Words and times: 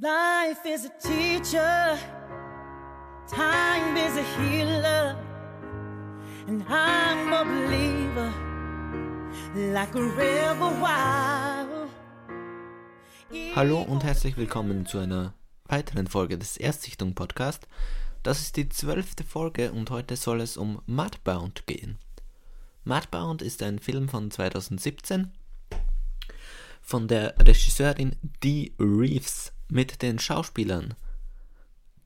Life 0.00 0.64
is 0.64 0.84
a 0.84 0.90
teacher, 1.00 1.98
time 3.26 3.96
is 3.96 4.16
a 4.16 4.22
healer, 4.38 5.16
and 6.46 6.62
I'm 6.68 7.32
a 7.32 7.44
believer, 7.44 8.32
like 9.74 9.92
a 9.96 10.00
river 10.00 10.70
wild. 10.80 11.90
Hallo 13.56 13.82
und 13.82 14.04
herzlich 14.04 14.36
willkommen 14.36 14.86
zu 14.86 14.98
einer 14.98 15.34
weiteren 15.64 16.06
Folge 16.06 16.38
des 16.38 16.58
Erstsichtung 16.58 17.16
Podcast. 17.16 17.66
Das 18.22 18.38
ist 18.40 18.54
die 18.56 18.68
zwölfte 18.68 19.24
Folge 19.24 19.72
und 19.72 19.90
heute 19.90 20.14
soll 20.14 20.40
es 20.42 20.56
um 20.56 20.80
Mudbound 20.86 21.66
gehen. 21.66 21.98
Mudbound 22.84 23.42
ist 23.42 23.64
ein 23.64 23.80
Film 23.80 24.08
von 24.08 24.30
2017 24.30 25.32
von 26.82 27.08
der 27.08 27.34
Regisseurin 27.40 28.14
Dee 28.44 28.72
Reeves 28.78 29.52
mit 29.68 30.02
den 30.02 30.18
Schauspielern 30.18 30.94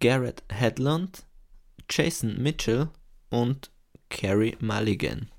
Garrett 0.01 0.43
Hedlund, 0.49 1.25
Jason 1.89 2.43
Mitchell 2.43 2.89
und 3.31 3.71
Carrie 4.11 4.57
Mulligan. 4.61 5.31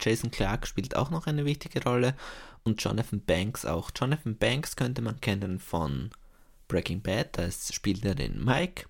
Jason 0.00 0.30
Clark 0.30 0.66
spielt 0.66 0.94
auch 0.96 1.10
noch 1.10 1.26
eine 1.26 1.44
wichtige 1.44 1.82
Rolle 1.82 2.14
und 2.64 2.82
Jonathan 2.82 3.20
Banks 3.20 3.64
auch. 3.64 3.90
Jonathan 3.94 4.36
Banks 4.36 4.76
könnte 4.76 5.02
man 5.02 5.20
kennen 5.20 5.58
von 5.58 6.10
Breaking 6.68 7.02
Bad, 7.02 7.38
da 7.38 7.50
spielt 7.50 8.04
er 8.04 8.14
den 8.14 8.44
Mike. 8.44 8.86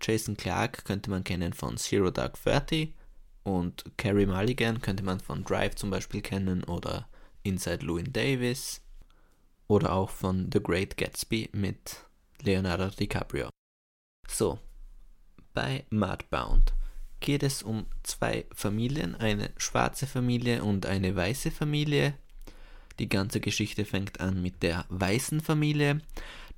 Jason 0.00 0.36
Clark 0.36 0.84
könnte 0.84 1.10
man 1.10 1.24
kennen 1.24 1.52
von 1.52 1.76
Zero 1.76 2.10
Dark 2.10 2.42
Thirty 2.42 2.94
und 3.42 3.84
Carrie 3.96 4.26
Mulligan 4.26 4.80
könnte 4.80 5.02
man 5.02 5.20
von 5.20 5.44
Drive 5.44 5.76
zum 5.76 5.90
Beispiel 5.90 6.20
kennen 6.20 6.64
oder 6.64 7.08
Inside 7.42 7.84
Llewyn 7.84 8.12
Davis 8.12 8.82
oder 9.66 9.92
auch 9.92 10.10
von 10.10 10.50
The 10.52 10.62
Great 10.62 10.96
Gatsby 10.96 11.50
mit 11.52 12.07
Leonardo 12.42 12.88
DiCaprio. 12.88 13.50
So, 14.28 14.58
bei 15.54 15.84
Mudbound 15.90 16.72
geht 17.20 17.42
es 17.42 17.62
um 17.62 17.86
zwei 18.02 18.46
Familien, 18.52 19.14
eine 19.16 19.50
schwarze 19.56 20.06
Familie 20.06 20.62
und 20.62 20.86
eine 20.86 21.14
weiße 21.14 21.50
Familie. 21.50 22.14
Die 22.98 23.08
ganze 23.08 23.40
Geschichte 23.40 23.84
fängt 23.84 24.20
an 24.20 24.42
mit 24.42 24.62
der 24.62 24.84
weißen 24.88 25.40
Familie. 25.40 26.00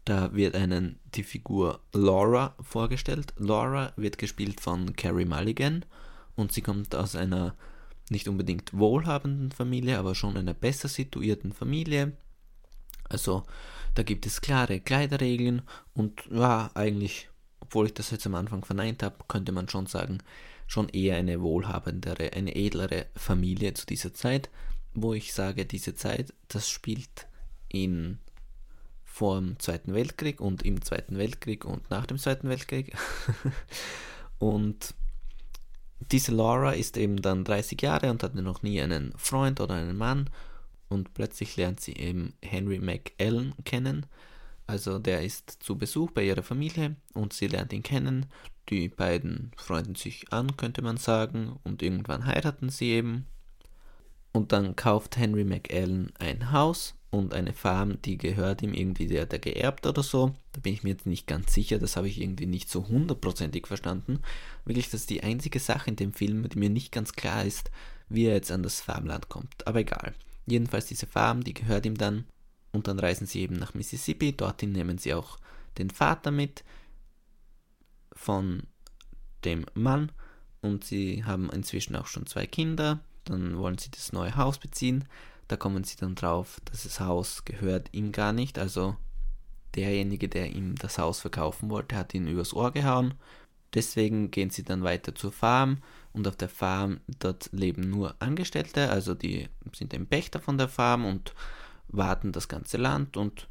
Da 0.04 0.34
wird 0.34 0.54
einen 0.54 0.98
die 1.14 1.22
Figur 1.22 1.80
Laura 1.92 2.54
vorgestellt. 2.60 3.34
Laura 3.36 3.92
wird 3.96 4.18
gespielt 4.18 4.60
von 4.60 4.96
Carrie 4.96 5.26
Mulligan 5.26 5.84
und 6.36 6.52
sie 6.52 6.62
kommt 6.62 6.94
aus 6.94 7.16
einer 7.16 7.54
nicht 8.08 8.26
unbedingt 8.26 8.76
wohlhabenden 8.76 9.52
Familie, 9.52 9.98
aber 9.98 10.14
schon 10.14 10.36
einer 10.36 10.54
besser 10.54 10.88
situierten 10.88 11.52
Familie. 11.52 12.12
Also 13.10 13.44
da 13.94 14.02
gibt 14.02 14.24
es 14.24 14.40
klare 14.40 14.80
Kleiderregeln 14.80 15.62
und 15.92 16.22
ja, 16.30 16.70
eigentlich, 16.74 17.28
obwohl 17.60 17.86
ich 17.86 17.94
das 17.94 18.10
jetzt 18.10 18.26
am 18.26 18.36
Anfang 18.36 18.64
verneint 18.64 19.02
habe, 19.02 19.16
könnte 19.28 19.52
man 19.52 19.68
schon 19.68 19.86
sagen, 19.86 20.18
schon 20.66 20.88
eher 20.88 21.16
eine 21.16 21.42
wohlhabendere, 21.42 22.32
eine 22.32 22.54
edlere 22.54 23.06
Familie 23.16 23.74
zu 23.74 23.84
dieser 23.84 24.14
Zeit, 24.14 24.48
wo 24.94 25.12
ich 25.12 25.34
sage, 25.34 25.66
diese 25.66 25.94
Zeit, 25.94 26.32
das 26.48 26.70
spielt 26.70 27.26
in 27.68 28.18
vor 29.04 29.40
dem 29.40 29.58
Zweiten 29.58 29.92
Weltkrieg 29.92 30.40
und 30.40 30.62
im 30.62 30.82
Zweiten 30.82 31.18
Weltkrieg 31.18 31.64
und 31.64 31.90
nach 31.90 32.06
dem 32.06 32.16
Zweiten 32.16 32.48
Weltkrieg. 32.48 32.96
und 34.38 34.94
diese 36.12 36.32
Laura 36.32 36.72
ist 36.72 36.96
eben 36.96 37.20
dann 37.20 37.44
30 37.44 37.82
Jahre 37.82 38.10
und 38.10 38.22
hatte 38.22 38.40
noch 38.40 38.62
nie 38.62 38.80
einen 38.80 39.12
Freund 39.16 39.60
oder 39.60 39.74
einen 39.74 39.98
Mann 39.98 40.30
und 40.90 41.14
plötzlich 41.14 41.56
lernt 41.56 41.80
sie 41.80 41.94
eben 41.94 42.34
Henry 42.42 42.78
McAllen 42.78 43.54
kennen. 43.64 44.04
Also 44.66 44.98
der 44.98 45.22
ist 45.24 45.62
zu 45.62 45.78
Besuch 45.78 46.10
bei 46.10 46.24
ihrer 46.24 46.42
Familie 46.42 46.96
und 47.14 47.32
sie 47.32 47.46
lernt 47.46 47.72
ihn 47.72 47.82
kennen. 47.82 48.26
Die 48.68 48.88
beiden 48.88 49.52
freunden 49.56 49.94
sich 49.94 50.32
an, 50.32 50.56
könnte 50.56 50.82
man 50.82 50.96
sagen, 50.96 51.58
und 51.64 51.82
irgendwann 51.82 52.26
heiraten 52.26 52.68
sie 52.68 52.90
eben. 52.90 53.26
Und 54.32 54.52
dann 54.52 54.76
kauft 54.76 55.16
Henry 55.16 55.44
McAllen 55.44 56.12
ein 56.18 56.52
Haus 56.52 56.94
und 57.10 57.34
eine 57.34 57.52
Farm, 57.52 58.00
die 58.02 58.16
gehört 58.16 58.62
ihm 58.62 58.72
irgendwie, 58.72 59.08
der 59.08 59.22
hat 59.22 59.32
er 59.32 59.40
geerbt 59.40 59.86
oder 59.86 60.04
so. 60.04 60.34
Da 60.52 60.60
bin 60.60 60.72
ich 60.72 60.84
mir 60.84 60.90
jetzt 60.90 61.06
nicht 61.06 61.26
ganz 61.26 61.52
sicher, 61.52 61.78
das 61.78 61.96
habe 61.96 62.08
ich 62.08 62.20
irgendwie 62.20 62.46
nicht 62.46 62.70
so 62.70 62.86
hundertprozentig 62.86 63.66
verstanden. 63.66 64.20
Wirklich, 64.64 64.90
das 64.90 65.00
ist 65.00 65.10
die 65.10 65.24
einzige 65.24 65.58
Sache 65.58 65.90
in 65.90 65.96
dem 65.96 66.12
Film, 66.12 66.48
die 66.48 66.58
mir 66.58 66.70
nicht 66.70 66.92
ganz 66.92 67.14
klar 67.14 67.44
ist, 67.44 67.72
wie 68.08 68.26
er 68.26 68.34
jetzt 68.34 68.52
an 68.52 68.62
das 68.62 68.80
Farmland 68.80 69.28
kommt. 69.28 69.66
Aber 69.66 69.80
egal. 69.80 70.14
Jedenfalls 70.46 70.86
diese 70.86 71.06
Farm, 71.06 71.44
die 71.44 71.54
gehört 71.54 71.86
ihm 71.86 71.96
dann. 71.96 72.24
Und 72.72 72.88
dann 72.88 72.98
reisen 72.98 73.26
sie 73.26 73.40
eben 73.40 73.56
nach 73.56 73.74
Mississippi. 73.74 74.36
Dorthin 74.36 74.72
nehmen 74.72 74.98
sie 74.98 75.14
auch 75.14 75.38
den 75.78 75.90
Vater 75.90 76.30
mit 76.30 76.64
von 78.12 78.64
dem 79.44 79.66
Mann. 79.74 80.12
Und 80.60 80.84
sie 80.84 81.24
haben 81.24 81.50
inzwischen 81.50 81.96
auch 81.96 82.06
schon 82.06 82.26
zwei 82.26 82.46
Kinder. 82.46 83.00
Dann 83.24 83.58
wollen 83.58 83.78
sie 83.78 83.90
das 83.90 84.12
neue 84.12 84.36
Haus 84.36 84.58
beziehen. 84.58 85.04
Da 85.48 85.56
kommen 85.56 85.84
sie 85.84 85.96
dann 85.96 86.14
drauf, 86.14 86.60
dass 86.64 86.84
das 86.84 87.00
Haus 87.00 87.44
gehört 87.44 87.88
ihm 87.92 88.12
gar 88.12 88.32
nicht. 88.32 88.58
Also 88.58 88.96
derjenige, 89.74 90.28
der 90.28 90.52
ihm 90.52 90.76
das 90.76 90.98
Haus 90.98 91.20
verkaufen 91.20 91.70
wollte, 91.70 91.96
hat 91.96 92.14
ihn 92.14 92.28
übers 92.28 92.54
Ohr 92.54 92.72
gehauen. 92.72 93.14
Deswegen 93.74 94.30
gehen 94.30 94.50
sie 94.50 94.64
dann 94.64 94.82
weiter 94.82 95.14
zur 95.14 95.32
Farm 95.32 95.78
und 96.12 96.26
auf 96.26 96.36
der 96.36 96.48
Farm, 96.48 97.00
dort 97.20 97.50
leben 97.52 97.88
nur 97.88 98.16
Angestellte, 98.18 98.90
also 98.90 99.14
die 99.14 99.48
sind 99.74 99.94
ein 99.94 100.06
Pächter 100.06 100.40
von 100.40 100.58
der 100.58 100.68
Farm 100.68 101.04
und 101.04 101.34
warten 101.88 102.32
das 102.32 102.48
ganze 102.48 102.76
Land 102.76 103.16
und 103.16 103.48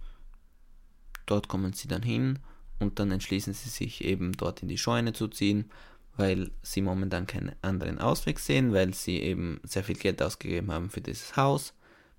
dort 1.26 1.48
kommen 1.48 1.74
sie 1.74 1.88
dann 1.88 2.04
hin 2.04 2.40
und 2.80 3.00
dann 3.00 3.12
entschließen 3.12 3.54
sie 3.54 3.70
sich 3.70 4.04
eben 4.04 4.34
dort 4.34 4.62
in 4.62 4.70
die 4.70 4.78
Scheune 4.78 5.14
zu 5.14 5.28
ziehen, 5.28 5.72
weil 6.16 6.52
sie 6.62 6.82
momentan 6.82 7.28
keinen 7.28 7.56
anderen 7.62 8.00
Ausweg 8.00 8.40
sehen, 8.40 8.74
weil 8.74 8.94
sie 8.94 9.20
eben 9.20 9.60
sehr 9.64 9.84
viel 9.84 9.96
Geld 9.96 10.22
ausgegeben 10.22 10.72
haben 10.72 10.90
für 10.90 11.02
dieses 11.02 11.36
Haus, 11.36 11.74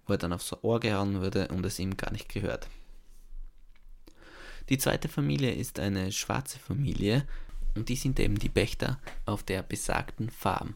wo 0.06 0.14
er 0.14 0.18
dann 0.18 0.32
aufs 0.32 0.52
Ohr 0.62 0.80
gehauen 0.80 1.20
würde 1.20 1.48
und 1.48 1.64
es 1.66 1.78
ihm 1.78 1.96
gar 1.96 2.12
nicht 2.12 2.28
gehört. 2.28 2.68
Die 4.68 4.78
zweite 4.78 5.08
Familie 5.08 5.52
ist 5.52 5.80
eine 5.80 6.12
schwarze 6.12 6.58
Familie, 6.58 7.26
und 7.74 7.88
die 7.88 7.96
sind 7.96 8.18
eben 8.20 8.38
die 8.38 8.48
Pächter 8.48 8.98
auf 9.26 9.42
der 9.42 9.62
besagten 9.62 10.30
Farm. 10.30 10.74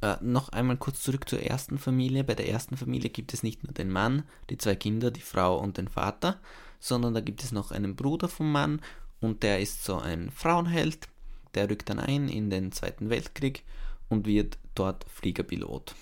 Äh, 0.00 0.16
noch 0.20 0.50
einmal 0.50 0.76
kurz 0.76 1.02
zurück 1.02 1.28
zur 1.28 1.42
ersten 1.42 1.78
Familie. 1.78 2.22
Bei 2.24 2.34
der 2.34 2.48
ersten 2.48 2.76
Familie 2.76 3.10
gibt 3.10 3.34
es 3.34 3.42
nicht 3.42 3.64
nur 3.64 3.72
den 3.72 3.90
Mann, 3.90 4.22
die 4.48 4.58
zwei 4.58 4.76
Kinder, 4.76 5.10
die 5.10 5.20
Frau 5.20 5.58
und 5.58 5.76
den 5.76 5.88
Vater, 5.88 6.38
sondern 6.78 7.14
da 7.14 7.20
gibt 7.20 7.42
es 7.42 7.50
noch 7.50 7.72
einen 7.72 7.96
Bruder 7.96 8.28
vom 8.28 8.52
Mann 8.52 8.80
und 9.20 9.42
der 9.42 9.60
ist 9.60 9.84
so 9.84 9.98
ein 9.98 10.30
Frauenheld. 10.30 11.08
Der 11.54 11.68
rückt 11.68 11.88
dann 11.88 11.98
ein 11.98 12.28
in 12.28 12.50
den 12.50 12.70
Zweiten 12.70 13.10
Weltkrieg 13.10 13.64
und 14.08 14.26
wird 14.26 14.58
dort 14.74 15.04
Fliegerpilot. 15.08 15.94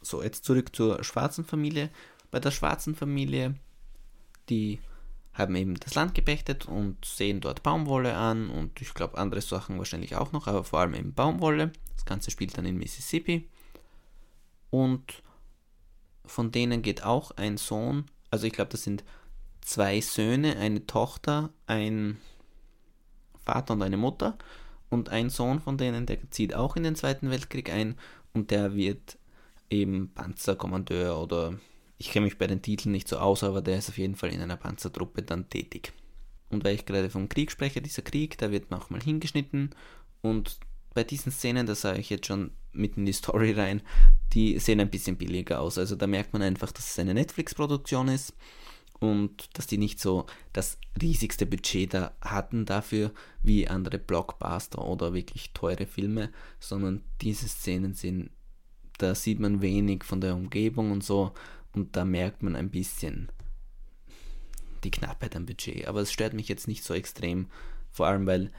So, 0.00 0.22
jetzt 0.22 0.44
zurück 0.44 0.74
zur 0.74 1.04
schwarzen 1.04 1.44
Familie. 1.44 1.90
Bei 2.30 2.40
der 2.40 2.50
schwarzen 2.50 2.94
Familie, 2.94 3.54
die 4.48 4.78
haben 5.38 5.54
eben 5.54 5.74
das 5.76 5.94
Land 5.94 6.14
gepachtet 6.14 6.66
und 6.66 7.04
sehen 7.04 7.40
dort 7.40 7.62
Baumwolle 7.62 8.14
an 8.16 8.50
und 8.50 8.80
ich 8.80 8.92
glaube 8.92 9.16
andere 9.16 9.40
Sachen 9.40 9.78
wahrscheinlich 9.78 10.16
auch 10.16 10.32
noch, 10.32 10.46
aber 10.46 10.64
vor 10.64 10.80
allem 10.80 10.94
eben 10.94 11.14
Baumwolle. 11.14 11.72
Das 11.94 12.04
Ganze 12.04 12.30
spielt 12.30 12.58
dann 12.58 12.66
in 12.66 12.76
Mississippi. 12.76 13.48
Und 14.70 15.22
von 16.26 16.50
denen 16.50 16.82
geht 16.82 17.04
auch 17.04 17.30
ein 17.32 17.56
Sohn, 17.56 18.04
also 18.30 18.46
ich 18.46 18.52
glaube, 18.52 18.70
das 18.70 18.82
sind 18.82 19.04
zwei 19.60 20.00
Söhne, 20.00 20.56
eine 20.56 20.86
Tochter, 20.86 21.50
ein 21.66 22.18
Vater 23.44 23.74
und 23.74 23.82
eine 23.82 23.96
Mutter. 23.96 24.36
Und 24.90 25.10
ein 25.10 25.28
Sohn 25.28 25.60
von 25.60 25.76
denen, 25.76 26.06
der 26.06 26.30
zieht 26.30 26.54
auch 26.54 26.76
in 26.76 26.82
den 26.82 26.96
Zweiten 26.96 27.30
Weltkrieg 27.30 27.70
ein 27.70 27.96
und 28.32 28.50
der 28.50 28.74
wird 28.74 29.18
eben 29.68 30.10
Panzerkommandeur 30.14 31.20
oder 31.20 31.58
ich 31.98 32.10
kenne 32.10 32.24
mich 32.24 32.38
bei 32.38 32.46
den 32.46 32.62
Titeln 32.62 32.92
nicht 32.92 33.08
so 33.08 33.18
aus, 33.18 33.42
aber 33.42 33.60
der 33.60 33.78
ist 33.78 33.88
auf 33.88 33.98
jeden 33.98 34.14
Fall 34.14 34.30
in 34.30 34.40
einer 34.40 34.56
Panzertruppe 34.56 35.22
dann 35.22 35.48
tätig. 35.48 35.92
Und 36.48 36.64
weil 36.64 36.76
ich 36.76 36.86
gerade 36.86 37.10
vom 37.10 37.28
Krieg 37.28 37.50
spreche, 37.50 37.82
dieser 37.82 38.02
Krieg, 38.02 38.38
da 38.38 38.50
wird 38.50 38.70
nochmal 38.70 39.02
hingeschnitten 39.02 39.74
und 40.22 40.58
bei 40.94 41.04
diesen 41.04 41.30
Szenen, 41.30 41.66
da 41.66 41.74
sage 41.74 42.00
ich 42.00 42.10
jetzt 42.10 42.26
schon 42.26 42.50
mitten 42.72 43.00
in 43.00 43.06
die 43.06 43.12
Story 43.12 43.52
rein, 43.52 43.82
die 44.32 44.58
sehen 44.58 44.80
ein 44.80 44.90
bisschen 44.90 45.16
billiger 45.16 45.60
aus. 45.60 45.78
Also 45.78 45.96
da 45.96 46.06
merkt 46.06 46.32
man 46.32 46.42
einfach, 46.42 46.72
dass 46.72 46.90
es 46.90 46.98
eine 46.98 47.14
Netflix-Produktion 47.14 48.08
ist 48.08 48.34
und 49.00 49.56
dass 49.56 49.66
die 49.66 49.78
nicht 49.78 50.00
so 50.00 50.26
das 50.52 50.78
riesigste 51.00 51.46
Budget 51.46 51.94
da 51.94 52.16
hatten 52.20 52.64
dafür 52.64 53.12
wie 53.42 53.68
andere 53.68 53.98
Blockbuster 53.98 54.84
oder 54.84 55.14
wirklich 55.14 55.52
teure 55.52 55.86
Filme, 55.86 56.30
sondern 56.58 57.04
diese 57.20 57.48
Szenen 57.48 57.94
sind, 57.94 58.30
da 58.98 59.14
sieht 59.14 59.38
man 59.38 59.62
wenig 59.62 60.02
von 60.02 60.20
der 60.20 60.34
Umgebung 60.34 60.90
und 60.90 61.04
so 61.04 61.32
und 61.78 61.96
da 61.96 62.04
merkt 62.04 62.42
man 62.42 62.56
ein 62.56 62.70
bisschen 62.70 63.30
die 64.84 64.90
Knappheit 64.90 65.36
am 65.36 65.46
Budget. 65.46 65.86
Aber 65.86 66.00
es 66.00 66.12
stört 66.12 66.34
mich 66.34 66.48
jetzt 66.48 66.68
nicht 66.68 66.84
so 66.84 66.94
extrem, 66.94 67.46
vor 67.90 68.06
allem 68.06 68.26
weil 68.26 68.50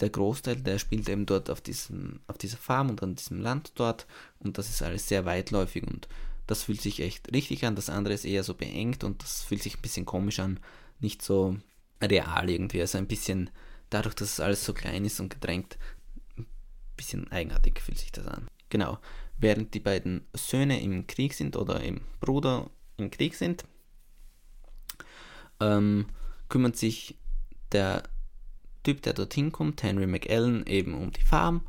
der 0.00 0.10
Großteil, 0.10 0.56
der 0.56 0.78
spielt 0.78 1.08
eben 1.08 1.26
dort 1.26 1.50
auf, 1.50 1.60
diesem, 1.60 2.20
auf 2.26 2.36
dieser 2.36 2.56
Farm 2.56 2.90
und 2.90 3.02
an 3.02 3.14
diesem 3.14 3.40
Land 3.40 3.72
dort 3.76 4.06
und 4.40 4.58
das 4.58 4.68
ist 4.68 4.82
alles 4.82 5.08
sehr 5.08 5.24
weitläufig 5.24 5.84
und 5.84 6.08
das 6.46 6.64
fühlt 6.64 6.80
sich 6.80 7.00
echt 7.00 7.32
richtig 7.32 7.64
an. 7.64 7.76
Das 7.76 7.88
andere 7.88 8.14
ist 8.14 8.24
eher 8.24 8.44
so 8.44 8.54
beengt 8.54 9.04
und 9.04 9.22
das 9.22 9.42
fühlt 9.42 9.62
sich 9.62 9.78
ein 9.78 9.82
bisschen 9.82 10.04
komisch 10.04 10.40
an. 10.40 10.60
Nicht 11.00 11.22
so 11.22 11.56
real 12.02 12.50
irgendwie. 12.50 12.80
Also 12.80 12.98
ein 12.98 13.06
bisschen, 13.06 13.50
dadurch, 13.88 14.14
dass 14.14 14.32
es 14.32 14.40
alles 14.40 14.64
so 14.64 14.74
klein 14.74 15.04
ist 15.04 15.20
und 15.20 15.30
gedrängt, 15.30 15.78
ein 16.36 16.46
bisschen 16.96 17.30
eigenartig 17.32 17.80
fühlt 17.80 17.98
sich 17.98 18.12
das 18.12 18.26
an. 18.26 18.48
Genau. 18.68 18.98
Während 19.38 19.74
die 19.74 19.80
beiden 19.80 20.26
Söhne 20.34 20.80
im 20.80 21.06
Krieg 21.06 21.34
sind 21.34 21.56
oder 21.56 21.80
im 21.80 22.00
Bruder 22.20 22.70
im 22.96 23.10
Krieg 23.10 23.34
sind, 23.34 23.64
ähm, 25.60 26.06
kümmert 26.48 26.76
sich 26.76 27.16
der 27.72 28.04
Typ, 28.84 29.02
der 29.02 29.14
dorthin 29.14 29.50
kommt, 29.50 29.82
Henry 29.82 30.06
McAllen, 30.06 30.66
eben 30.66 30.94
um 30.94 31.10
die 31.10 31.22
Farm. 31.22 31.62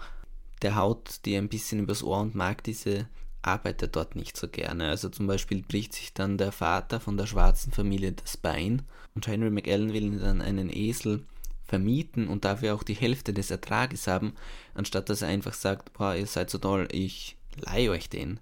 Der 0.62 0.76
haut 0.76 1.26
die 1.26 1.36
ein 1.36 1.50
bisschen 1.50 1.80
übers 1.80 2.04
Ohr 2.04 2.20
und 2.20 2.36
mag 2.36 2.64
diese 2.64 3.08
Arbeit 3.42 3.88
dort 3.96 4.16
nicht 4.16 4.38
so 4.38 4.48
gerne. 4.48 4.90
Also 4.90 5.10
zum 5.10 5.28
Beispiel 5.28 5.64
bricht 5.64 5.94
sich 5.94 6.14
dann 6.14 6.38
der 6.38 6.52
Vater 6.52 7.00
von 7.00 7.18
der 7.18 7.28
schwarzen 7.28 7.72
Familie 7.72 8.12
das 8.12 8.38
Bein 8.38 8.82
und 9.14 9.28
Henry 9.28 9.50
McAllen 9.50 9.94
will 9.94 10.20
dann 10.20 10.42
einen 10.42 10.70
Esel 10.70 11.26
vermieten 11.66 12.28
und 12.28 12.46
dafür 12.46 12.76
auch 12.76 12.84
die 12.84 12.94
Hälfte 12.94 13.34
des 13.34 13.50
Ertrages 13.50 14.08
haben, 14.08 14.34
anstatt 14.74 15.10
dass 15.10 15.22
er 15.22 15.30
einfach 15.30 15.54
sagt, 15.54 15.94
boah, 15.94 16.16
ihr 16.16 16.28
seid 16.28 16.50
so 16.50 16.58
toll, 16.58 16.88
ich 16.92 17.38
leihe 17.56 17.92
euch 17.92 18.10
den. 18.10 18.40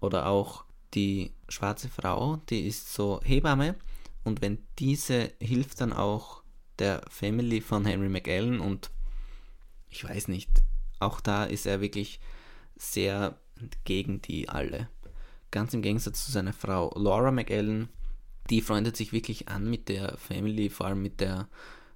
Oder 0.00 0.26
auch 0.26 0.64
die 0.94 1.32
schwarze 1.48 1.88
Frau, 1.88 2.36
die 2.48 2.66
ist 2.66 2.92
so 2.92 3.20
Hebamme 3.24 3.76
und 4.24 4.40
wenn 4.40 4.58
diese 4.78 5.32
hilft 5.40 5.80
dann 5.80 5.92
auch 5.92 6.42
der 6.78 7.02
Family 7.08 7.60
von 7.60 7.84
Henry 7.86 8.08
McAllen 8.08 8.60
und 8.60 8.90
ich 9.88 10.04
weiß 10.04 10.28
nicht, 10.28 10.50
auch 10.98 11.20
da 11.20 11.44
ist 11.44 11.66
er 11.66 11.80
wirklich 11.80 12.20
sehr 12.76 13.38
gegen 13.84 14.20
die 14.20 14.48
alle. 14.48 14.88
Ganz 15.50 15.72
im 15.74 15.82
Gegensatz 15.82 16.24
zu 16.26 16.32
seiner 16.32 16.52
Frau 16.52 16.92
Laura 16.96 17.30
McAllen, 17.30 17.88
die 18.50 18.60
freundet 18.60 18.96
sich 18.96 19.12
wirklich 19.12 19.48
an 19.48 19.68
mit 19.70 19.88
der 19.88 20.16
Family, 20.18 20.70
vor 20.70 20.86
allem 20.86 21.02
mit 21.02 21.20
der 21.20 21.48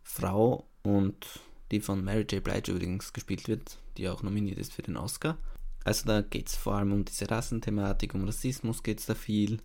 Frau 0.03 0.69
und 0.83 1.27
die 1.71 1.81
von 1.81 2.03
Mary 2.05 2.27
J. 2.31 2.43
Blige 2.43 2.73
übrigens 2.73 3.13
gespielt 3.13 3.49
wird, 3.49 3.79
die 3.97 4.09
auch 4.09 4.23
nominiert 4.23 4.59
ist 4.59 4.73
für 4.73 4.83
den 4.83 4.97
Oscar. 4.97 5.37
Also 5.85 6.07
da 6.07 6.21
geht 6.21 6.49
es 6.49 6.57
vor 6.57 6.75
allem 6.75 6.93
um 6.93 7.05
diese 7.05 7.31
Rassenthematik, 7.31 8.15
um 8.15 8.25
Rassismus 8.25 8.83
geht 8.83 9.01
es 9.01 9.07
da 9.07 9.15
viel. 9.15 9.61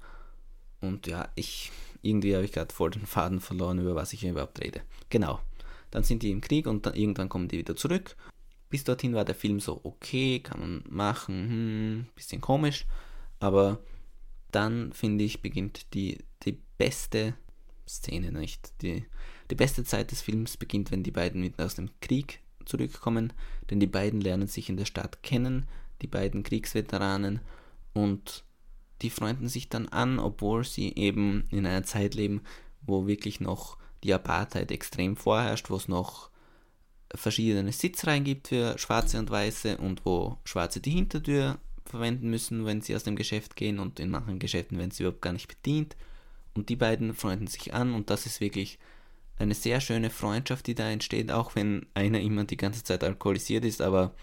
Und 0.81 1.07
ja, 1.07 1.29
ich 1.35 1.71
irgendwie 2.05 2.35
habe 2.35 2.45
ich 2.45 2.51
gerade 2.51 2.73
voll 2.73 2.91
den 2.91 3.05
Faden 3.05 3.41
verloren, 3.41 3.79
über 3.79 3.95
was 3.95 4.13
ich 4.13 4.23
überhaupt 4.23 4.61
rede. 4.61 4.81
Genau. 5.09 5.39
Dann 5.91 6.03
sind 6.03 6.23
die 6.23 6.31
im 6.31 6.41
Krieg 6.41 6.67
und 6.67 6.85
dann, 6.85 6.93
irgendwann 6.93 7.29
kommen 7.29 7.47
die 7.47 7.57
wieder 7.57 7.75
zurück. 7.75 8.15
Bis 8.69 8.83
dorthin 8.83 9.13
war 9.13 9.25
der 9.25 9.35
Film 9.35 9.59
so 9.59 9.79
okay, 9.83 10.39
kann 10.39 10.59
man 10.59 10.83
machen, 10.87 11.49
hm, 11.49 12.05
bisschen 12.15 12.41
komisch. 12.41 12.85
Aber 13.39 13.79
dann, 14.51 14.93
finde 14.93 15.23
ich, 15.23 15.41
beginnt 15.41 15.93
die, 15.93 16.19
die 16.43 16.59
beste 16.77 17.35
Szene, 17.87 18.31
nicht? 18.31 18.73
Die, 18.81 19.05
die 19.49 19.55
beste 19.55 19.83
Zeit 19.83 20.11
des 20.11 20.21
Films 20.21 20.57
beginnt, 20.57 20.91
wenn 20.91 21.03
die 21.03 21.11
beiden 21.11 21.41
mit 21.41 21.59
aus 21.59 21.75
dem 21.75 21.89
Krieg 22.01 22.39
zurückkommen, 22.65 23.33
denn 23.69 23.79
die 23.79 23.87
beiden 23.87 24.21
lernen 24.21 24.47
sich 24.47 24.69
in 24.69 24.77
der 24.77 24.85
Stadt 24.85 25.23
kennen, 25.23 25.67
die 26.01 26.07
beiden 26.07 26.43
Kriegsveteranen, 26.43 27.41
und 27.95 28.43
die 29.01 29.09
freunden 29.09 29.47
sich 29.47 29.69
dann 29.69 29.87
an, 29.87 30.19
obwohl 30.19 30.63
sie 30.63 30.93
eben 30.95 31.45
in 31.49 31.65
einer 31.65 31.83
Zeit 31.83 32.13
leben, 32.13 32.41
wo 32.81 33.07
wirklich 33.07 33.39
noch 33.39 33.77
die 34.03 34.13
Apartheid 34.13 34.71
extrem 34.71 35.15
vorherrscht, 35.15 35.69
wo 35.69 35.75
es 35.75 35.87
noch 35.87 36.29
verschiedene 37.13 37.71
Sitzreihen 37.71 38.23
gibt 38.23 38.49
für 38.49 38.77
Schwarze 38.77 39.17
und 39.17 39.29
Weiße 39.29 39.77
und 39.77 40.05
wo 40.05 40.37
Schwarze 40.43 40.81
die 40.81 40.91
Hintertür 40.91 41.57
verwenden 41.85 42.29
müssen, 42.29 42.65
wenn 42.65 42.81
sie 42.81 42.95
aus 42.95 43.03
dem 43.03 43.15
Geschäft 43.15 43.55
gehen 43.55 43.79
und 43.79 43.99
in 43.99 44.09
manchen 44.09 44.39
Geschäften 44.39 44.77
werden 44.77 44.91
sie 44.91 45.03
überhaupt 45.03 45.21
gar 45.21 45.33
nicht 45.33 45.47
bedient. 45.47 45.95
Und 46.53 46.69
die 46.69 46.75
beiden 46.75 47.13
freunden 47.13 47.47
sich 47.47 47.73
an 47.73 47.93
und 47.93 48.09
das 48.09 48.25
ist 48.25 48.41
wirklich 48.41 48.79
eine 49.37 49.53
sehr 49.53 49.81
schöne 49.81 50.09
Freundschaft, 50.09 50.67
die 50.67 50.75
da 50.75 50.89
entsteht, 50.89 51.31
auch 51.31 51.55
wenn 51.55 51.85
einer 51.93 52.19
immer 52.19 52.45
die 52.45 52.57
ganze 52.57 52.83
Zeit 52.83 53.03
alkoholisiert 53.03 53.65
ist, 53.65 53.81
aber 53.81 54.13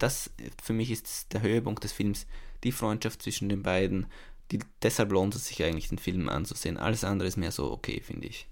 das 0.00 0.30
für 0.62 0.72
mich 0.72 0.90
ist 0.90 1.32
der 1.32 1.42
Höhepunkt 1.42 1.84
des 1.84 1.92
Films, 1.92 2.26
die 2.64 2.72
Freundschaft 2.72 3.22
zwischen 3.22 3.48
den 3.48 3.62
beiden. 3.62 4.06
Die, 4.50 4.58
deshalb 4.82 5.12
lohnt 5.12 5.34
es 5.34 5.46
sich 5.46 5.62
eigentlich, 5.62 5.88
den 5.88 5.98
Film 5.98 6.28
anzusehen. 6.28 6.76
Alles 6.76 7.04
andere 7.04 7.28
ist 7.28 7.36
mehr 7.36 7.52
so 7.52 7.70
okay, 7.70 8.00
finde 8.00 8.26
ich. 8.26 8.48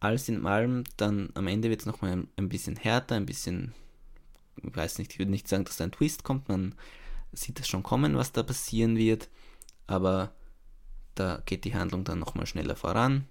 Alles 0.00 0.28
in 0.28 0.44
allem, 0.46 0.84
dann 0.96 1.30
am 1.34 1.46
Ende 1.46 1.70
wird 1.70 1.80
es 1.80 1.86
nochmal 1.86 2.12
ein, 2.12 2.28
ein 2.36 2.48
bisschen 2.48 2.76
härter, 2.76 3.16
ein 3.16 3.26
bisschen, 3.26 3.74
ich 4.56 4.74
weiß 4.74 4.98
nicht, 4.98 5.12
ich 5.12 5.18
würde 5.18 5.30
nicht 5.30 5.46
sagen, 5.46 5.64
dass 5.64 5.76
da 5.76 5.84
ein 5.84 5.92
Twist 5.92 6.24
kommt, 6.24 6.48
man 6.48 6.74
sieht 7.32 7.58
das 7.58 7.68
schon 7.68 7.82
kommen, 7.82 8.16
was 8.16 8.32
da 8.32 8.42
passieren 8.42 8.96
wird, 8.96 9.28
aber 9.86 10.32
da 11.14 11.42
geht 11.44 11.64
die 11.64 11.74
Handlung 11.74 12.04
dann 12.04 12.20
nochmal 12.20 12.46
schneller 12.46 12.76
voran. 12.76 13.26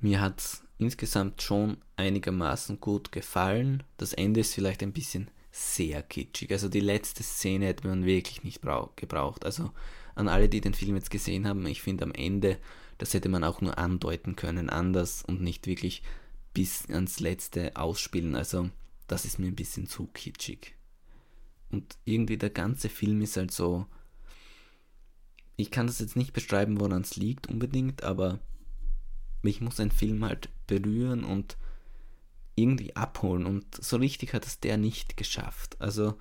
Mir 0.00 0.20
hat 0.20 0.40
es 0.40 0.62
insgesamt 0.78 1.42
schon 1.42 1.76
einigermaßen 1.96 2.80
gut 2.80 3.12
gefallen. 3.12 3.82
Das 3.98 4.14
Ende 4.14 4.40
ist 4.40 4.54
vielleicht 4.54 4.82
ein 4.82 4.92
bisschen 4.92 5.30
sehr 5.58 6.02
kitschig. 6.02 6.52
Also 6.52 6.68
die 6.68 6.80
letzte 6.80 7.22
Szene 7.22 7.66
hätte 7.66 7.86
man 7.88 8.04
wirklich 8.04 8.44
nicht 8.44 8.62
gebraucht. 8.96 9.44
Also 9.44 9.72
an 10.14 10.28
alle, 10.28 10.48
die 10.48 10.60
den 10.60 10.74
Film 10.74 10.94
jetzt 10.94 11.10
gesehen 11.10 11.46
haben, 11.46 11.66
ich 11.66 11.82
finde 11.82 12.04
am 12.04 12.12
Ende, 12.12 12.58
das 12.98 13.14
hätte 13.14 13.28
man 13.28 13.44
auch 13.44 13.60
nur 13.60 13.78
andeuten 13.78 14.36
können, 14.36 14.70
anders 14.70 15.22
und 15.22 15.40
nicht 15.40 15.66
wirklich 15.66 16.02
bis 16.54 16.88
ans 16.88 17.20
letzte 17.20 17.76
ausspielen. 17.76 18.34
Also 18.34 18.70
das 19.06 19.24
ist 19.24 19.38
mir 19.38 19.48
ein 19.48 19.56
bisschen 19.56 19.86
zu 19.86 20.06
kitschig. 20.06 20.74
Und 21.70 21.98
irgendwie 22.04 22.38
der 22.38 22.50
ganze 22.50 22.88
Film 22.88 23.20
ist 23.20 23.36
halt 23.36 23.50
so. 23.50 23.86
Ich 25.56 25.70
kann 25.70 25.88
das 25.88 25.98
jetzt 25.98 26.16
nicht 26.16 26.32
beschreiben, 26.32 26.80
woran 26.80 27.02
es 27.02 27.16
liegt 27.16 27.48
unbedingt, 27.48 28.04
aber 28.04 28.38
mich 29.42 29.60
muss 29.60 29.80
ein 29.80 29.90
Film 29.90 30.24
halt 30.24 30.48
berühren 30.66 31.24
und 31.24 31.56
irgendwie 32.60 32.96
abholen. 32.96 33.46
Und 33.46 33.66
so 33.74 33.96
richtig 33.96 34.34
hat 34.34 34.46
es 34.46 34.60
der 34.60 34.76
nicht 34.76 35.16
geschafft. 35.16 35.76
Also 35.80 36.14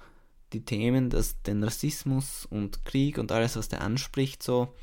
die 0.54 0.64
Themen, 0.64 1.10
das, 1.10 1.42
den 1.42 1.64
Rassismus 1.64 2.46
und 2.46 2.86
Krieg 2.86 3.18
und 3.18 3.32
alles, 3.32 3.56
was 3.56 3.70
der 3.70 3.82
anspricht, 3.82 4.42
so, 4.44 4.74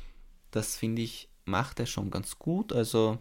das 0.51 0.77
finde 0.77 1.01
ich, 1.01 1.29
macht 1.45 1.79
er 1.79 1.85
schon 1.85 2.11
ganz 2.11 2.37
gut. 2.37 2.73
Also 2.73 3.19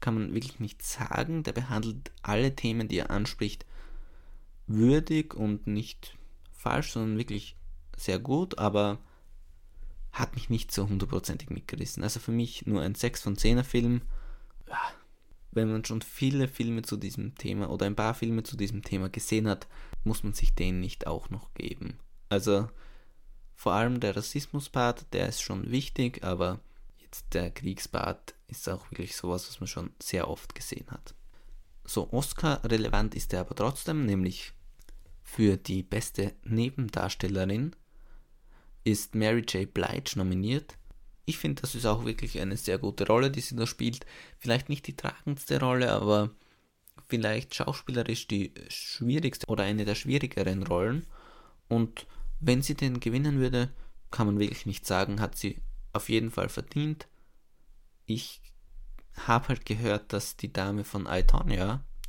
kann 0.00 0.14
man 0.14 0.34
wirklich 0.34 0.60
nicht 0.60 0.82
sagen. 0.82 1.42
Der 1.42 1.52
behandelt 1.52 2.12
alle 2.22 2.54
Themen, 2.54 2.88
die 2.88 2.98
er 2.98 3.10
anspricht, 3.10 3.66
würdig 4.66 5.34
und 5.34 5.66
nicht 5.66 6.16
falsch, 6.52 6.92
sondern 6.92 7.18
wirklich 7.18 7.56
sehr 7.96 8.18
gut, 8.18 8.58
aber 8.58 8.98
hat 10.12 10.34
mich 10.34 10.50
nicht 10.50 10.72
so 10.72 10.88
hundertprozentig 10.88 11.50
mitgerissen. 11.50 12.02
Also 12.02 12.20
für 12.20 12.32
mich 12.32 12.66
nur 12.66 12.82
ein 12.82 12.94
6 12.94 13.22
von 13.22 13.36
10er 13.36 13.64
Film. 13.64 14.02
Ja, 14.68 14.80
wenn 15.56 15.72
man 15.72 15.84
schon 15.84 16.02
viele 16.02 16.46
Filme 16.46 16.82
zu 16.82 16.96
diesem 16.96 17.34
Thema 17.34 17.70
oder 17.70 17.86
ein 17.86 17.96
paar 17.96 18.14
Filme 18.14 18.42
zu 18.42 18.56
diesem 18.56 18.82
Thema 18.82 19.08
gesehen 19.08 19.48
hat, 19.48 19.66
muss 20.04 20.22
man 20.22 20.34
sich 20.34 20.54
den 20.54 20.80
nicht 20.80 21.06
auch 21.06 21.30
noch 21.30 21.52
geben. 21.54 21.98
Also 22.28 22.68
vor 23.54 23.72
allem 23.72 23.98
der 23.98 24.16
Rassismus-Part, 24.16 25.06
der 25.14 25.28
ist 25.28 25.40
schon 25.40 25.70
wichtig, 25.70 26.22
aber 26.22 26.60
jetzt 26.98 27.32
der 27.32 27.50
Kriegspart 27.50 28.34
ist 28.48 28.68
auch 28.68 28.90
wirklich 28.90 29.16
sowas, 29.16 29.48
was 29.48 29.58
man 29.60 29.66
schon 29.66 29.90
sehr 30.00 30.28
oft 30.28 30.54
gesehen 30.54 30.86
hat. 30.90 31.14
So 31.84 32.12
Oscar-relevant 32.12 33.14
ist 33.14 33.32
er 33.32 33.40
aber 33.40 33.54
trotzdem, 33.54 34.04
nämlich 34.04 34.52
für 35.22 35.56
die 35.56 35.82
beste 35.82 36.34
Nebendarstellerin 36.44 37.74
ist 38.84 39.14
Mary 39.14 39.44
J. 39.48 39.72
Blige 39.72 40.16
nominiert 40.16 40.76
ich 41.26 41.38
finde, 41.38 41.60
das 41.60 41.74
ist 41.74 41.86
auch 41.86 42.04
wirklich 42.04 42.40
eine 42.40 42.56
sehr 42.56 42.78
gute 42.78 43.06
Rolle, 43.06 43.30
die 43.30 43.40
sie 43.40 43.56
da 43.56 43.66
spielt. 43.66 44.06
Vielleicht 44.38 44.68
nicht 44.68 44.86
die 44.86 44.96
tragendste 44.96 45.60
Rolle, 45.60 45.92
aber 45.92 46.30
vielleicht 47.08 47.54
schauspielerisch 47.54 48.28
die 48.28 48.54
schwierigste 48.68 49.46
oder 49.48 49.64
eine 49.64 49.84
der 49.84 49.96
schwierigeren 49.96 50.62
Rollen. 50.62 51.04
Und 51.68 52.06
wenn 52.40 52.62
sie 52.62 52.74
den 52.74 53.00
gewinnen 53.00 53.40
würde, 53.40 53.70
kann 54.12 54.26
man 54.26 54.38
wirklich 54.38 54.66
nicht 54.66 54.86
sagen, 54.86 55.20
hat 55.20 55.36
sie 55.36 55.60
auf 55.92 56.08
jeden 56.08 56.30
Fall 56.30 56.48
verdient. 56.48 57.08
Ich 58.06 58.40
habe 59.16 59.48
halt 59.48 59.66
gehört, 59.66 60.12
dass 60.12 60.36
die 60.36 60.52
Dame 60.52 60.84
von 60.84 61.06
I, 61.06 61.24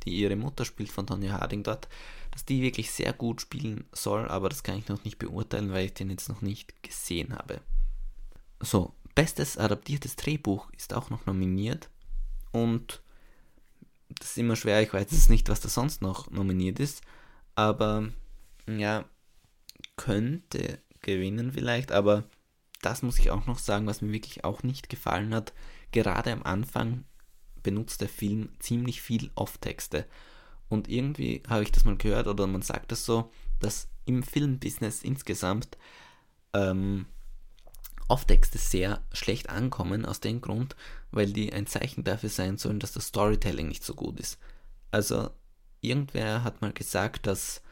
die 0.04 0.10
ihre 0.10 0.36
Mutter 0.36 0.64
spielt 0.64 0.92
von 0.92 1.06
Tonya 1.06 1.32
Harding 1.32 1.64
dort, 1.64 1.88
dass 2.30 2.44
die 2.44 2.62
wirklich 2.62 2.92
sehr 2.92 3.12
gut 3.12 3.40
spielen 3.40 3.86
soll, 3.92 4.28
aber 4.28 4.48
das 4.48 4.62
kann 4.62 4.78
ich 4.78 4.88
noch 4.88 5.02
nicht 5.04 5.18
beurteilen, 5.18 5.72
weil 5.72 5.86
ich 5.86 5.94
den 5.94 6.10
jetzt 6.10 6.28
noch 6.28 6.40
nicht 6.40 6.82
gesehen 6.82 7.34
habe. 7.34 7.60
So, 8.60 8.94
Bestes 9.18 9.58
adaptiertes 9.58 10.14
Drehbuch 10.14 10.70
ist 10.76 10.94
auch 10.94 11.10
noch 11.10 11.26
nominiert. 11.26 11.90
Und 12.52 13.02
das 14.10 14.30
ist 14.30 14.38
immer 14.38 14.54
schwer, 14.54 14.80
ich 14.80 14.92
weiß 14.92 15.10
jetzt 15.10 15.28
nicht, 15.28 15.48
was 15.48 15.58
da 15.58 15.68
sonst 15.68 16.02
noch 16.02 16.30
nominiert 16.30 16.78
ist. 16.78 17.02
Aber 17.56 18.10
ja, 18.68 19.04
könnte 19.96 20.78
gewinnen 21.02 21.50
vielleicht. 21.50 21.90
Aber 21.90 22.28
das 22.80 23.02
muss 23.02 23.18
ich 23.18 23.32
auch 23.32 23.44
noch 23.46 23.58
sagen, 23.58 23.88
was 23.88 24.02
mir 24.02 24.12
wirklich 24.12 24.44
auch 24.44 24.62
nicht 24.62 24.88
gefallen 24.88 25.34
hat. 25.34 25.52
Gerade 25.90 26.30
am 26.30 26.44
Anfang 26.44 27.04
benutzt 27.64 28.00
der 28.00 28.08
Film 28.08 28.50
ziemlich 28.60 29.02
viel 29.02 29.32
Off-Texte. 29.34 30.06
Und 30.68 30.86
irgendwie 30.86 31.42
habe 31.48 31.64
ich 31.64 31.72
das 31.72 31.84
mal 31.84 31.96
gehört, 31.96 32.28
oder 32.28 32.46
man 32.46 32.62
sagt 32.62 32.92
das 32.92 33.04
so, 33.04 33.32
dass 33.58 33.88
im 34.04 34.22
Filmbusiness 34.22 35.02
insgesamt 35.02 35.76
ähm, 36.52 37.06
Off-Texte 38.08 38.58
sehr 38.58 39.02
schlecht 39.12 39.50
ankommen, 39.50 40.04
aus 40.04 40.20
dem 40.20 40.40
Grund, 40.40 40.76
weil 41.10 41.32
die 41.32 41.52
ein 41.52 41.66
Zeichen 41.66 42.04
dafür 42.04 42.30
sein 42.30 42.56
sollen, 42.56 42.80
dass 42.80 42.92
das 42.92 43.08
Storytelling 43.08 43.68
nicht 43.68 43.84
so 43.84 43.94
gut 43.94 44.18
ist. 44.18 44.38
Also, 44.90 45.30
irgendwer 45.80 46.42
hat 46.42 46.62
mal 46.62 46.72
gesagt, 46.72 47.26
dass 47.26 47.62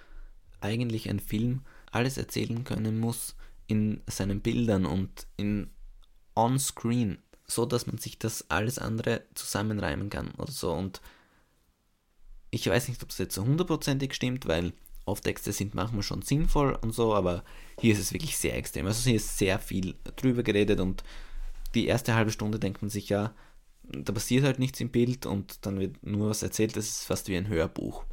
eigentlich 0.61 1.09
ein 1.09 1.21
Film 1.21 1.63
alles 1.91 2.19
erzählen 2.19 2.65
können 2.65 2.99
muss 2.99 3.35
in 3.67 4.03
seinen 4.07 4.41
Bildern 4.41 4.87
und 4.87 5.27
in 5.37 5.71
on-screen, 6.35 7.19
so 7.47 7.65
dass 7.65 7.87
man 7.87 7.99
sich 7.99 8.19
das 8.19 8.51
alles 8.51 8.79
andere 8.79 9.23
zusammenreimen 9.35 10.11
kann 10.11 10.33
oder 10.33 10.53
so. 10.53 10.73
Und 10.73 11.01
ich 12.51 12.69
weiß 12.69 12.89
nicht, 12.89 13.03
ob 13.03 13.11
es 13.11 13.19
jetzt 13.19 13.35
so 13.35 13.45
hundertprozentig 13.45 14.15
stimmt, 14.15 14.47
weil 14.47 14.73
Off-Texte 15.07 15.53
sind 15.53 15.75
manchmal 15.75 16.03
schon 16.03 16.23
sinnvoll 16.23 16.77
und 16.83 16.93
so, 16.93 17.15
aber 17.15 17.45
hier 17.81 17.95
ist 17.95 18.01
es 18.01 18.13
wirklich 18.13 18.37
sehr 18.37 18.57
extrem. 18.57 18.87
Also 18.87 19.09
hier 19.09 19.17
ist 19.17 19.39
sehr 19.39 19.59
viel 19.59 19.95
drüber 20.17 20.43
geredet 20.43 20.81
und 20.81 21.05
die 21.75 21.87
erste 21.87 22.15
halbe 22.15 22.33
Stunde 22.33 22.59
denkt 22.59 22.83
man 22.83 22.91
sich 22.91 23.09
ja, 23.09 23.33
da 23.85 24.13
passiert 24.13 24.45
halt 24.45 24.59
nichts 24.59 24.81
im 24.81 24.91
Bild 24.91 25.25
und 25.25 25.65
dann 25.65 25.79
wird 25.79 26.05
nur 26.05 26.31
was 26.31 26.43
erzählt, 26.43 26.77
das 26.77 26.89
ist 26.89 27.05
fast 27.05 27.29
wie 27.29 27.37
ein 27.37 27.49
Hörbuch. 27.49 28.05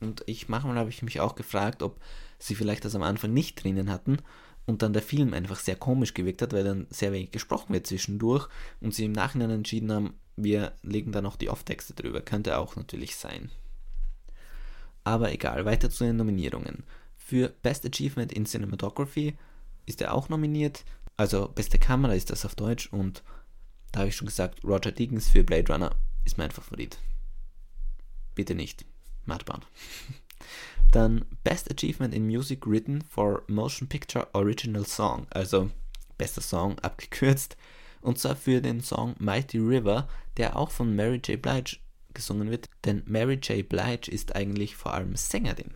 Und 0.00 0.22
ich 0.26 0.48
manchmal 0.48 0.76
habe 0.76 0.90
ich 0.90 1.02
mich 1.02 1.20
auch 1.20 1.34
gefragt, 1.34 1.82
ob 1.82 1.98
sie 2.38 2.54
vielleicht 2.54 2.84
das 2.84 2.94
am 2.94 3.02
Anfang 3.02 3.32
nicht 3.32 3.62
drinnen 3.62 3.90
hatten 3.90 4.18
und 4.66 4.82
dann 4.82 4.92
der 4.92 5.02
Film 5.02 5.32
einfach 5.32 5.58
sehr 5.58 5.76
komisch 5.76 6.12
gewirkt 6.12 6.42
hat, 6.42 6.52
weil 6.52 6.64
dann 6.64 6.86
sehr 6.90 7.12
wenig 7.12 7.30
gesprochen 7.30 7.72
wird 7.72 7.86
zwischendurch 7.86 8.48
und 8.80 8.94
sie 8.94 9.06
im 9.06 9.12
Nachhinein 9.12 9.50
entschieden 9.50 9.90
haben, 9.90 10.14
wir 10.36 10.72
legen 10.82 11.12
da 11.12 11.22
noch 11.22 11.36
die 11.36 11.48
Off-Texte 11.48 11.94
drüber. 11.94 12.20
Könnte 12.20 12.58
auch 12.58 12.76
natürlich 12.76 13.16
sein. 13.16 13.50
Aber 15.04 15.32
egal, 15.32 15.64
weiter 15.64 15.90
zu 15.90 16.04
den 16.04 16.16
Nominierungen. 16.16 16.84
Für 17.16 17.50
Best 17.62 17.86
Achievement 17.86 18.32
in 18.32 18.46
Cinematography 18.46 19.36
ist 19.86 20.00
er 20.00 20.14
auch 20.14 20.28
nominiert. 20.28 20.84
Also 21.16 21.48
beste 21.48 21.78
Kamera 21.78 22.14
ist 22.14 22.30
das 22.30 22.44
auf 22.44 22.54
Deutsch 22.54 22.92
und 22.92 23.22
da 23.92 24.00
habe 24.00 24.08
ich 24.08 24.16
schon 24.16 24.26
gesagt, 24.26 24.64
Roger 24.64 24.90
Deakins 24.90 25.28
für 25.28 25.44
Blade 25.44 25.72
Runner 25.72 25.94
ist 26.24 26.38
mein 26.38 26.50
Favorit. 26.50 26.98
Bitte 28.34 28.54
nicht. 28.54 28.84
Mudbound. 29.24 29.66
Dann 30.90 31.24
Best 31.44 31.70
Achievement 31.70 32.14
in 32.14 32.26
Music 32.26 32.66
Written 32.66 33.02
for 33.02 33.42
Motion 33.46 33.88
Picture 33.88 34.28
Original 34.32 34.84
Song, 34.84 35.26
also 35.30 35.70
bester 36.18 36.40
Song 36.40 36.78
abgekürzt. 36.80 37.56
Und 38.00 38.18
zwar 38.18 38.36
für 38.36 38.60
den 38.60 38.80
Song 38.80 39.14
Mighty 39.18 39.58
River, 39.58 40.08
der 40.36 40.56
auch 40.56 40.70
von 40.70 40.94
Mary 40.94 41.20
J. 41.24 41.40
Blige 41.40 41.78
gesungen 42.14 42.50
wird, 42.50 42.68
denn 42.84 43.02
Mary 43.06 43.34
J. 43.42 43.68
Blige 43.68 44.10
ist 44.10 44.34
eigentlich 44.36 44.76
vor 44.76 44.94
allem 44.94 45.16
Sängerin. 45.16 45.70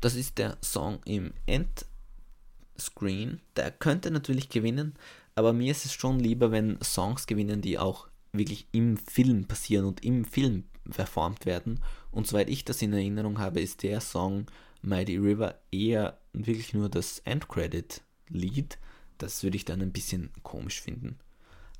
Das 0.00 0.14
ist 0.14 0.38
der 0.38 0.58
Song 0.62 1.00
im 1.04 1.32
Endscreen. 1.46 3.40
Der 3.56 3.70
könnte 3.70 4.10
natürlich 4.10 4.48
gewinnen, 4.48 4.94
aber 5.34 5.52
mir 5.52 5.70
ist 5.70 5.84
es 5.84 5.92
schon 5.92 6.18
lieber, 6.18 6.50
wenn 6.50 6.78
Songs 6.82 7.26
gewinnen, 7.26 7.60
die 7.62 7.78
auch 7.78 8.08
wirklich 8.32 8.66
im 8.72 8.96
Film 8.96 9.44
passieren 9.44 9.84
und 9.84 10.04
im 10.04 10.24
Film 10.24 10.64
performt 10.90 11.46
werden. 11.46 11.80
Und 12.10 12.26
soweit 12.26 12.48
ich 12.48 12.64
das 12.64 12.82
in 12.82 12.92
Erinnerung 12.92 13.38
habe, 13.38 13.60
ist 13.60 13.82
der 13.82 14.00
Song 14.00 14.46
Mighty 14.82 15.16
River 15.16 15.60
eher 15.70 16.18
wirklich 16.32 16.74
nur 16.74 16.88
das 16.88 17.20
Endcredit-Lied. 17.20 18.78
Das 19.18 19.42
würde 19.42 19.56
ich 19.56 19.64
dann 19.64 19.80
ein 19.80 19.92
bisschen 19.92 20.30
komisch 20.42 20.80
finden. 20.80 21.18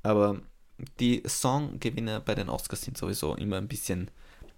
Aber 0.01 0.41
die 0.99 1.23
Songgewinner 1.25 2.19
bei 2.19 2.35
den 2.35 2.49
Oscars 2.49 2.81
sind 2.81 2.97
sowieso 2.97 3.35
immer 3.35 3.57
ein 3.57 3.67
bisschen 3.67 4.09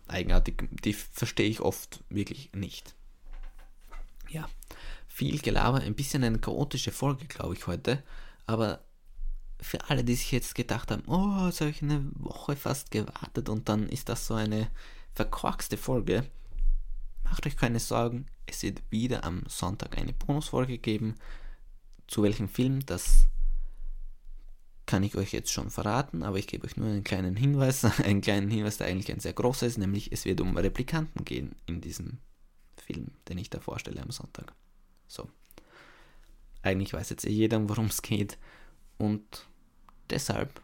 eigenartig. 0.07 0.67
Die 0.83 0.93
verstehe 0.93 1.49
ich 1.49 1.61
oft 1.61 2.03
wirklich 2.09 2.51
nicht. 2.53 2.95
Ja, 4.29 4.47
viel 5.07 5.39
Gelaber, 5.39 5.79
ein 5.79 5.95
bisschen 5.95 6.23
eine 6.23 6.39
chaotische 6.39 6.91
Folge, 6.91 7.25
glaube 7.25 7.53
ich, 7.53 7.67
heute. 7.67 8.03
Aber 8.45 8.83
für 9.61 9.89
alle, 9.89 10.03
die 10.03 10.15
sich 10.15 10.31
jetzt 10.31 10.55
gedacht 10.55 10.91
haben, 10.91 11.03
oh, 11.07 11.47
jetzt 11.47 11.61
habe 11.61 11.71
ich 11.71 11.81
eine 11.81 12.05
Woche 12.15 12.55
fast 12.55 12.91
gewartet 12.91 13.49
und 13.49 13.69
dann 13.69 13.87
ist 13.87 14.09
das 14.09 14.27
so 14.27 14.33
eine 14.33 14.69
verkorkste 15.13 15.77
Folge, 15.77 16.29
macht 17.23 17.45
euch 17.47 17.55
keine 17.55 17.79
Sorgen. 17.79 18.25
Es 18.45 18.63
wird 18.63 18.83
wieder 18.89 19.23
am 19.23 19.43
Sonntag 19.47 19.97
eine 19.97 20.13
Bonusfolge 20.13 20.77
geben. 20.77 21.15
Zu 22.07 22.21
welchem 22.23 22.47
Film, 22.47 22.85
das 22.85 23.25
kann 24.85 25.03
ich 25.03 25.15
euch 25.15 25.31
jetzt 25.31 25.51
schon 25.51 25.71
verraten, 25.71 26.23
aber 26.23 26.37
ich 26.37 26.47
gebe 26.47 26.65
euch 26.65 26.77
nur 26.77 26.87
einen 26.87 27.03
kleinen 27.03 27.35
Hinweis, 27.35 27.83
einen 28.03 28.21
kleinen 28.21 28.49
Hinweis, 28.49 28.77
der 28.77 28.87
eigentlich 28.87 29.11
ein 29.11 29.19
sehr 29.19 29.33
großer 29.33 29.67
ist, 29.67 29.77
nämlich 29.77 30.11
es 30.11 30.25
wird 30.25 30.41
um 30.41 30.55
Replikanten 30.57 31.25
gehen 31.25 31.55
in 31.65 31.81
diesem 31.81 32.19
Film, 32.77 33.11
den 33.27 33.37
ich 33.37 33.49
da 33.49 33.59
vorstelle 33.59 34.01
am 34.01 34.11
Sonntag. 34.11 34.53
So. 35.07 35.29
Eigentlich 36.61 36.93
weiß 36.93 37.09
jetzt 37.09 37.25
eh 37.25 37.31
jeder, 37.31 37.67
worum 37.69 37.87
es 37.87 38.01
geht 38.01 38.37
und 38.97 39.47
deshalb 40.09 40.61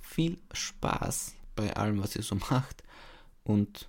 viel 0.00 0.38
Spaß 0.52 1.34
bei 1.56 1.74
allem, 1.74 2.02
was 2.02 2.16
ihr 2.16 2.22
so 2.22 2.34
macht 2.50 2.82
und 3.42 3.88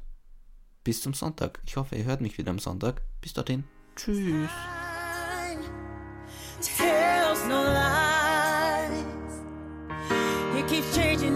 bis 0.84 1.02
zum 1.02 1.14
Sonntag. 1.14 1.62
Ich 1.66 1.78
hoffe, 1.78 1.96
ihr 1.96 2.06
hört 2.06 2.22
mich 2.22 2.38
wieder 2.38 2.52
am 2.52 2.60
Sonntag. 2.60 3.02
Bis 3.22 3.34
dorthin. 3.34 3.64
Tschüss. 3.96 4.52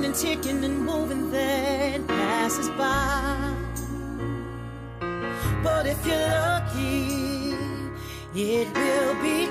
And 0.09 0.17
ticking 0.17 0.63
and 0.63 0.83
moving, 0.85 1.29
then 1.29 2.03
passes 2.07 2.69
by. 2.69 3.53
But 5.63 5.85
if 5.85 6.03
you're 6.03 6.17
lucky, 6.17 7.53
it 8.33 8.67
will 8.73 9.13
be. 9.21 9.48